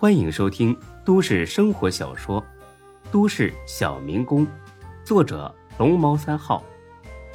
[0.00, 0.74] 欢迎收听
[1.04, 2.40] 都市生活小说
[3.12, 4.46] 《都市小民工》，
[5.04, 6.64] 作者龙猫三号，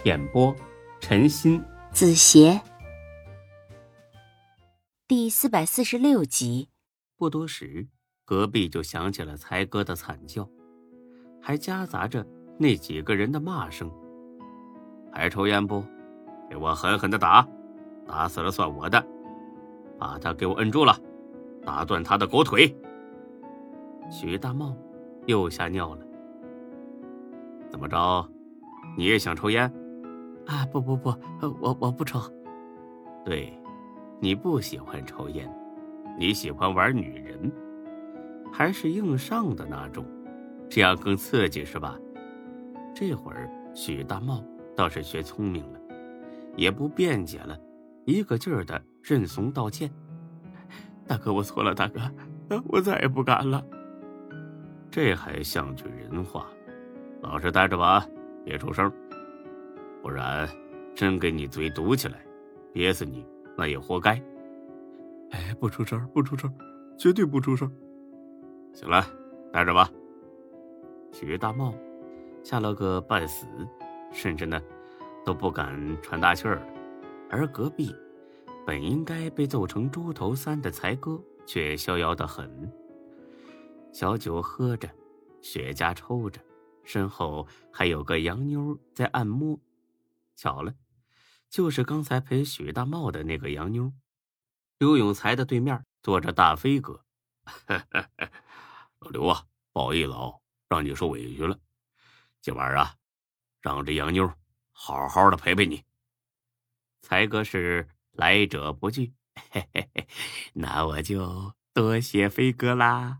[0.03, 0.52] 演播
[0.99, 2.59] 陈鑫、子邪，
[5.07, 6.70] 第四百四十六集。
[7.17, 7.88] 不多时，
[8.25, 10.50] 隔壁就响起了才哥的惨叫，
[11.39, 12.25] 还夹杂着
[12.57, 13.91] 那几个人的骂声
[15.13, 15.86] ：“还抽烟不？
[16.50, 17.47] 给我狠狠的打，
[18.07, 19.05] 打死了算我的！
[20.00, 21.00] 把他给我摁住了！”
[21.66, 22.73] 打断他的狗腿！
[24.11, 24.75] 许大茂
[25.25, 26.05] 又吓尿了。
[27.69, 28.29] 怎么着？
[28.96, 29.64] 你也想抽烟？
[30.46, 31.14] 啊，不不不，
[31.60, 32.19] 我我不抽。
[33.25, 33.52] 对，
[34.19, 35.52] 你不喜欢抽烟，
[36.19, 37.52] 你喜欢玩女人，
[38.53, 40.05] 还是硬上的那种，
[40.69, 41.97] 这样更刺激是吧？
[42.94, 44.41] 这会儿许大茂
[44.75, 45.80] 倒是学聪明了，
[46.55, 47.59] 也不辩解了，
[48.05, 49.91] 一个劲儿的认怂道歉。
[51.08, 52.00] 大哥，我错了，大哥，
[52.67, 53.63] 我再也不敢了。
[54.89, 56.47] 这还像句人话，
[57.21, 58.05] 老实待着吧，
[58.43, 58.91] 别出声，
[60.02, 60.47] 不然
[60.95, 62.25] 真给你嘴堵起来，
[62.73, 63.25] 憋死你
[63.57, 64.11] 那也活该。
[65.31, 66.52] 哎，不出声，不出声，
[66.97, 67.71] 绝对不出声。
[68.73, 69.05] 行了，
[69.52, 69.89] 待着吧。
[71.11, 71.73] 许大茂
[72.43, 73.45] 吓了个半死，
[74.11, 74.61] 甚至呢
[75.25, 76.61] 都不敢喘大气儿，
[77.30, 77.95] 而隔壁。
[78.66, 82.71] 本应该被揍成猪头三的才哥，却逍遥得很。
[83.94, 84.89] 小酒喝着，
[85.41, 86.41] 雪茄抽着，
[86.83, 89.59] 身后还有个洋妞在按摩。
[90.36, 90.73] 巧了，
[91.49, 93.93] 就是刚才陪许大茂的那个洋妞。
[94.80, 97.05] 刘永才的对面坐着大飞哥。
[98.99, 101.58] 老 刘啊，不好意思哦，让你受委屈了。
[102.41, 102.95] 今晚啊，
[103.61, 104.33] 让这洋妞
[104.71, 105.83] 好好的陪陪你。
[107.02, 107.88] 才哥是。
[108.16, 109.13] 来者不拒，
[109.52, 110.08] 嘿嘿嘿，
[110.53, 113.19] 那我就多谢飞哥啦。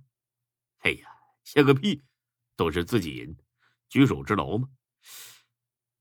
[0.79, 1.07] 哎呀，
[1.43, 2.03] 谢个屁，
[2.55, 3.38] 都是自己人，
[3.89, 4.69] 举手之劳嘛。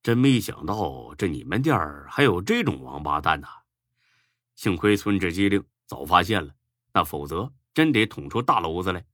[0.03, 3.49] 真没想到这你们店儿还有这种王八蛋呐！
[4.55, 6.55] 幸亏村治机灵，早发现了，
[6.93, 9.05] 那否则真得捅出大篓子来。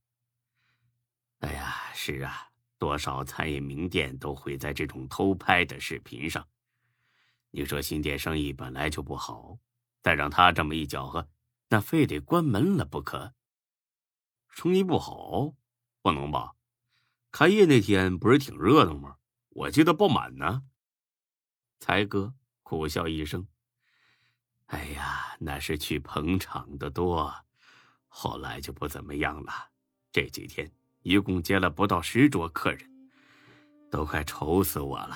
[1.39, 6.47] 哎呀，是啊，多少餐饮名店都毁在这种偷拍的视频上。
[7.49, 9.57] 你说新店生意本来就不好。
[10.01, 11.29] 再让他这么一搅和，
[11.69, 13.33] 那非得关门了不可。
[14.49, 15.53] 生意不好，
[16.01, 16.53] 不能吧？
[17.31, 19.15] 开业那天不是挺热闹吗？
[19.51, 20.63] 我记得爆满呢。
[21.79, 23.47] 才哥苦笑一声
[24.67, 27.33] ：“哎呀，那是去捧场的多，
[28.07, 29.51] 后来就不怎么样了。
[30.11, 30.69] 这几天
[31.03, 33.09] 一共接了不到十桌客人，
[33.89, 35.15] 都快愁死我了。”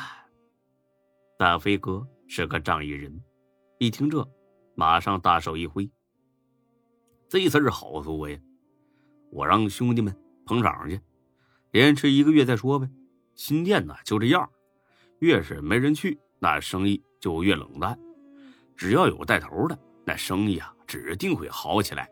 [1.38, 3.22] 大飞哥是个仗义人，
[3.78, 4.26] 一听这。
[4.76, 5.90] 马上大手一挥，
[7.30, 8.38] 这事儿好做呀！
[9.32, 10.16] 我让兄弟们
[10.46, 11.02] 捧场去，
[11.72, 12.90] 连吃一个月再说呗。
[13.34, 14.50] 新店呢就这样，
[15.20, 17.98] 越是没人去，那生意就越冷淡。
[18.76, 22.10] 只要有带头的，那生意啊指定会好起来。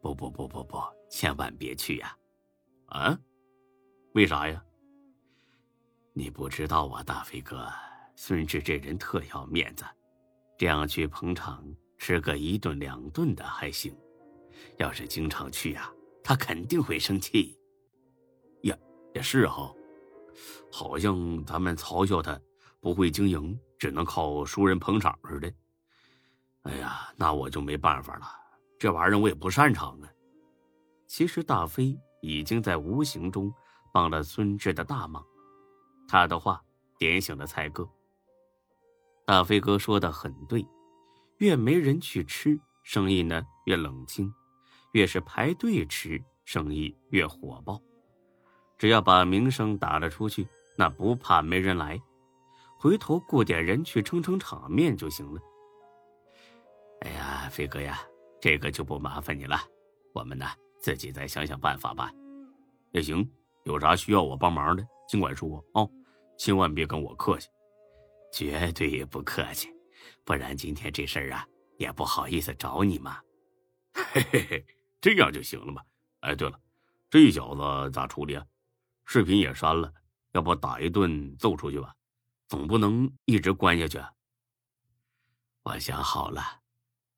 [0.00, 0.78] 不不不不不，
[1.08, 2.16] 千万别去呀！
[2.86, 3.18] 啊？
[4.14, 4.62] 为啥呀？
[6.12, 7.68] 你不知道啊，大飞哥，
[8.16, 9.84] 孙志这人特要面子。
[10.62, 11.60] 这样去捧场，
[11.98, 13.92] 吃个一顿两顿的还行；
[14.76, 15.92] 要是经常去呀，
[16.22, 17.58] 他肯定会生气。
[18.62, 18.78] 呀，
[19.12, 19.74] 也是哈，
[20.70, 22.40] 好像咱们嘲笑他
[22.78, 25.52] 不会经营，只能靠熟人捧场似的。
[26.62, 28.26] 哎呀，那我就没办法了，
[28.78, 30.08] 这玩意儿我也不擅长啊。
[31.08, 33.52] 其实大飞已经在无形中
[33.92, 35.26] 帮了孙志的大忙，
[36.06, 36.62] 他的话
[37.00, 37.84] 点醒了蔡哥。
[39.24, 40.66] 大飞哥说的很对，
[41.38, 44.26] 越没人去吃，生意呢越冷清；
[44.92, 47.80] 越是排队吃，生意越火爆。
[48.76, 50.46] 只要把名声打了出去，
[50.76, 52.00] 那不怕没人来，
[52.78, 55.40] 回头雇点人去撑撑场面就行了。
[57.02, 58.00] 哎呀，飞哥呀，
[58.40, 59.56] 这个就不麻烦你了，
[60.12, 60.46] 我们呢
[60.80, 62.10] 自己再想想办法吧。
[62.90, 63.26] 也行，
[63.64, 65.86] 有啥需要我帮忙的，尽管说啊，
[66.36, 67.48] 千万别跟我客气。
[68.32, 69.68] 绝对不客气，
[70.24, 71.46] 不然今天这事儿啊
[71.78, 73.20] 也不好意思找你嘛。
[73.92, 74.66] 嘿嘿嘿，
[75.00, 75.82] 这样就行了嘛。
[76.20, 76.58] 哎，对了，
[77.10, 78.46] 这小子咋处理啊？
[79.04, 79.92] 视频也删了，
[80.32, 81.94] 要不打一顿揍出去吧？
[82.48, 84.02] 总不能一直关下去。
[85.62, 86.60] 我想好了，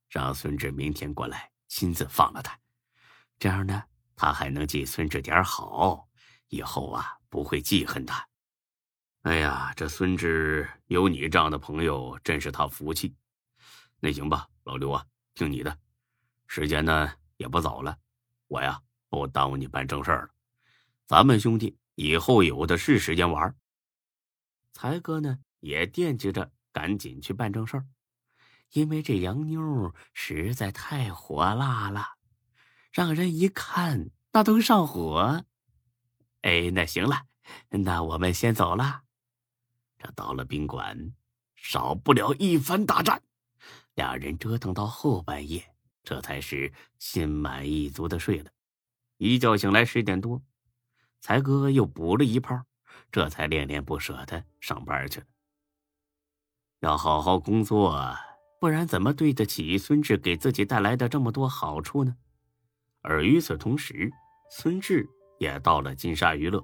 [0.08, 2.58] 让孙志明天过来亲自放了他，
[3.38, 3.82] 这样呢，
[4.16, 6.08] 他还能记孙志点好，
[6.48, 8.26] 以后啊不会记恨他。
[9.24, 13.14] 哎呀，这孙志有你这样的朋友，真是他福气。
[13.98, 15.02] 那行吧，老刘啊，
[15.34, 15.78] 听你的。
[16.46, 17.96] 时间呢也不早了，
[18.48, 18.78] 我呀
[19.08, 20.34] 不耽误你办正事儿了。
[21.06, 23.56] 咱们兄弟以后有的是时间玩。
[24.74, 27.86] 才哥呢也惦记着赶紧去办正事儿，
[28.72, 32.04] 因为这洋妞实在太火辣了，
[32.92, 35.46] 让人一看那都上火。
[36.42, 37.22] 哎，那行了，
[37.70, 39.03] 那我们先走了。
[40.04, 41.14] 这到了宾馆，
[41.56, 43.22] 少不了一番大战。
[43.94, 45.64] 俩人折腾到后半夜，
[46.02, 48.50] 这才是心满意足的睡了。
[49.16, 50.42] 一觉醒来十点多，
[51.22, 52.54] 才哥又补了一炮，
[53.10, 55.26] 这才恋恋不舍的上班去了。
[56.80, 58.14] 要好好工作，
[58.60, 62.14] 不然怎么对得起孙志给自己带来的这么多好处呢？
[63.00, 64.12] 而与此同时，
[64.50, 65.08] 孙志
[65.38, 66.62] 也到了金沙娱乐。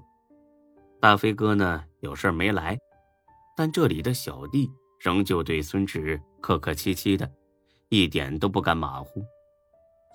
[0.99, 2.77] 大飞哥呢有事没来，
[3.61, 4.67] 但这里的小弟。
[4.99, 7.31] 仍旧对孙志客客气气的，
[7.89, 9.23] 一点都不敢马虎。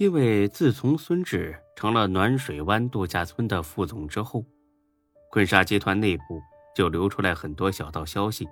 [0.01, 4.45] 因为自从孙志成了暖水湾度假村的副总之后，
[5.31, 6.43] 坤沙集团内部
[6.75, 8.49] 就流出来很多小道消息，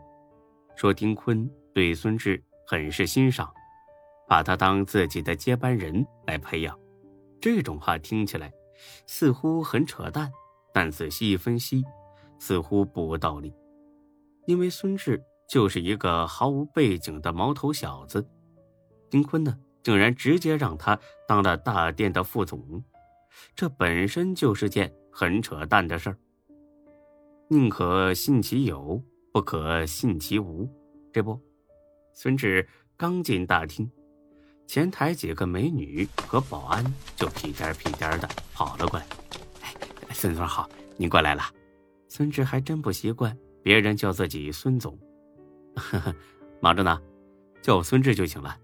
[0.76, 3.52] 说丁坤对孙志很是欣赏，
[4.28, 6.78] 把他当自己的接班人来培养。
[7.40, 8.52] 这种话听起来
[9.08, 10.30] 似乎很扯淡，
[10.72, 11.82] 但仔细一分析，
[12.38, 13.52] 似乎不无道理。
[14.46, 15.22] 因为孙志。
[15.46, 18.26] 就是一个毫无背景的毛头小子，
[19.10, 20.98] 丁坤呢，竟然直接让他
[21.28, 22.82] 当了大店的副总，
[23.54, 26.16] 这本身就是件很扯淡的事儿。
[27.48, 29.00] 宁可信其有，
[29.34, 30.66] 不可信其无。
[31.12, 31.38] 这不，
[32.14, 32.66] 孙志
[32.96, 33.88] 刚进大厅，
[34.66, 36.82] 前台几个美女和保安
[37.14, 39.06] 就屁颠屁颠的跑了过来。
[39.60, 39.74] 哎，
[40.10, 40.66] 孙总好，
[40.96, 41.42] 您过来了。
[42.08, 44.96] 孙志还真不习惯别人叫自己孙总。
[45.74, 46.14] 呵呵，
[46.60, 47.00] 忙着呢，
[47.62, 48.56] 叫我孙志就行了。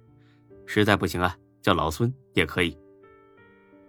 [0.66, 2.78] 实在不行啊，叫老孙也可以。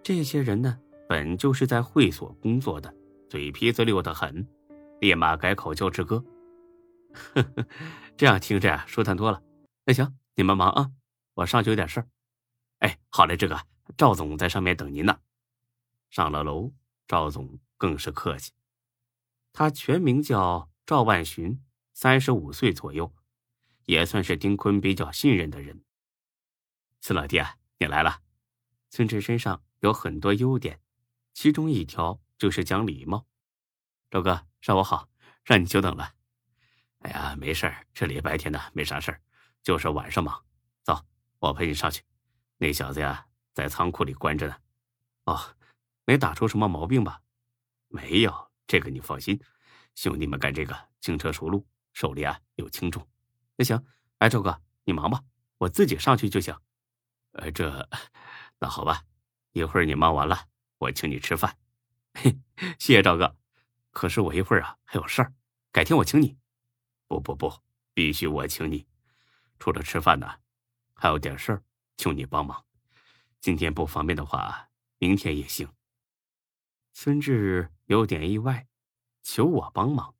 [0.02, 0.76] 这些人呢，
[1.06, 2.92] 本就是在会所工作的，
[3.28, 4.44] 嘴皮子溜得很，
[5.00, 6.24] 立马改口叫志哥。
[7.12, 7.66] 呵呵，
[8.16, 9.42] 这样听着呀，舒坦多了。
[9.84, 10.90] 那行，你们忙啊，
[11.34, 12.08] 我上去有点事儿。
[12.78, 13.56] 哎，好嘞，志哥，
[13.98, 15.18] 赵总在上面等您呢。
[16.08, 16.72] 上了楼，
[17.06, 18.52] 赵总更是客气。
[19.52, 21.62] 他全名叫赵万寻。
[21.94, 23.14] 三十五岁左右，
[23.84, 25.84] 也算是丁坤比较信任的人。
[27.02, 28.22] 孙老弟啊，你来了。
[28.88, 30.80] 孙志身上有很多优点，
[31.34, 33.26] 其中一条就是讲礼貌。
[34.10, 35.10] 赵哥，上午好，
[35.44, 36.14] 让你久等了。
[37.00, 39.20] 哎呀，没事这里白天呢没啥事儿，
[39.62, 40.42] 就是晚上忙。
[40.82, 41.04] 走，
[41.40, 42.02] 我陪你上去。
[42.56, 44.56] 那小子呀，在仓库里关着呢。
[45.24, 45.56] 哦，
[46.06, 47.20] 没打出什么毛病吧？
[47.88, 49.38] 没有，这个你放心。
[49.94, 51.66] 兄弟们干这个轻车熟路。
[51.94, 53.06] 手里啊有轻重，
[53.54, 53.84] 那行，
[54.16, 55.22] 哎，周哥你忙吧，
[55.58, 56.58] 我自己上去就行。
[57.32, 57.86] 呃，这，
[58.58, 59.04] 那好吧，
[59.52, 60.48] 一会儿你忙完了，
[60.78, 61.58] 我请你吃饭。
[62.14, 62.34] 嘿，
[62.78, 63.36] 谢谢赵哥，
[63.90, 65.34] 可是我一会儿啊还有事儿，
[65.70, 66.38] 改天我请你。
[67.06, 67.52] 不不不，
[67.92, 68.86] 必须我请你。
[69.58, 70.40] 除了吃饭呢，
[70.94, 71.62] 还有点事儿，
[71.98, 72.64] 求你帮忙。
[73.38, 75.68] 今天不方便的话，明天也行。
[76.94, 78.66] 孙志有点意外，
[79.22, 80.14] 求我帮忙。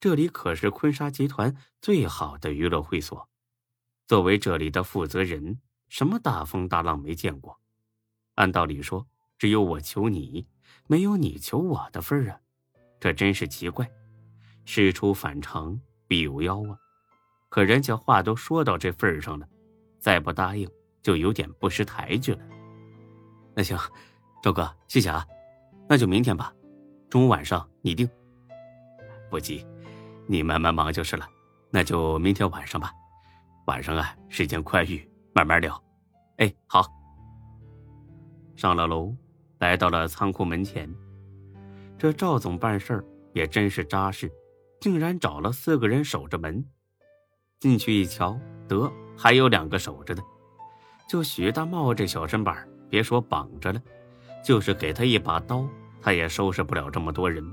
[0.00, 3.28] 这里可是坤沙集团最好的娱乐会所，
[4.06, 7.58] 作为这里的负责人，什么大风大浪没见过？
[8.36, 9.06] 按道理说，
[9.36, 10.46] 只有我求你，
[10.86, 12.40] 没有你求我的份儿啊！
[13.00, 13.90] 这真是奇怪，
[14.64, 16.78] 事出反常必有妖啊！
[17.48, 19.48] 可人家话都说到这份上了，
[19.98, 20.70] 再不答应
[21.02, 22.40] 就有点不识抬举了。
[23.56, 23.76] 那行，
[24.42, 25.26] 周哥，谢谢啊，
[25.88, 26.54] 那就明天吧，
[27.10, 28.08] 中午晚上你定。
[29.30, 29.66] 不急。
[30.30, 31.26] 你慢慢忙就是了，
[31.70, 32.92] 那就明天晚上吧。
[33.66, 35.82] 晚上啊，时间宽裕，慢慢聊。
[36.36, 36.84] 哎，好。
[38.54, 39.14] 上了楼，
[39.58, 40.92] 来到了仓库门前。
[41.96, 44.30] 这赵总办事儿也真是扎实，
[44.80, 46.62] 竟然找了四个人守着门。
[47.58, 48.38] 进去一瞧，
[48.68, 50.22] 得还有两个守着的。
[51.08, 53.80] 就许大茂这小身板，别说绑着了，
[54.44, 55.66] 就是给他一把刀，
[56.00, 57.44] 他也收拾不了这么多人。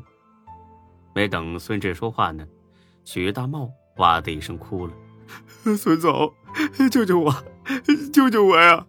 [1.14, 2.46] 没等孙志说话呢。
[3.04, 4.94] 许大茂哇的一声哭了
[5.78, 6.34] ：“孙总，
[6.92, 7.32] 救救我，
[8.12, 8.84] 救救我呀！”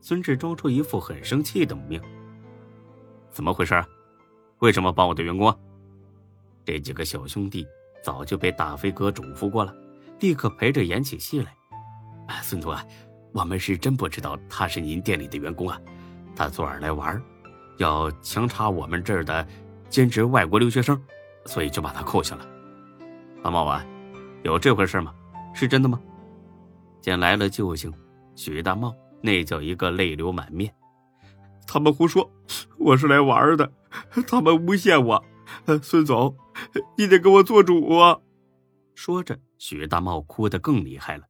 [0.00, 2.02] 孙志装出一副很生气的模样
[3.32, 3.84] ：“怎么回事？
[4.60, 5.52] 为什么帮我的员工？”
[6.64, 7.66] 这几个小兄弟
[8.00, 9.74] 早就被大飞哥嘱咐过了，
[10.20, 11.52] 立刻陪着演起戏来。
[12.42, 12.86] 孙总啊，
[13.32, 15.80] 我们是真不知道他是您店里的员工啊，
[16.36, 17.20] 他昨晚来玩，
[17.78, 19.46] 要强查我们这儿的
[19.88, 21.00] 兼职外国留学生，
[21.46, 22.46] 所以就把他扣下了。
[23.42, 23.84] 大茂啊，
[24.42, 25.14] 有这回事吗？
[25.54, 26.00] 是真的吗？
[27.00, 27.92] 见来了救星，
[28.36, 30.72] 许大茂那叫一个泪流满面。
[31.66, 32.30] 他们胡说，
[32.78, 33.72] 我是来玩的，
[34.26, 35.24] 他们诬陷我。
[35.82, 36.36] 孙总，
[36.96, 38.20] 你得给我做主啊！
[38.94, 41.24] 说着，许大茂哭得更厉害了，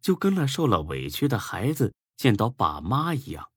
[0.00, 3.48] 就跟那受了委屈的孩子见到爸妈一样。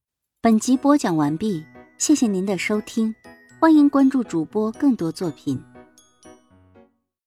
[0.41, 1.65] 本集播讲完毕，
[2.01, 3.13] 谢谢您的收听，
[3.60, 5.63] 欢迎关注主播更多作品。